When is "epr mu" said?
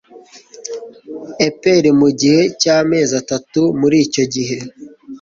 1.47-2.09